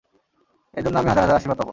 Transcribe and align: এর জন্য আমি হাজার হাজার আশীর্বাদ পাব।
এর 0.73 0.81
জন্য 0.85 0.95
আমি 0.97 1.09
হাজার 1.11 1.23
হাজার 1.23 1.37
আশীর্বাদ 1.37 1.57
পাব। 1.59 1.69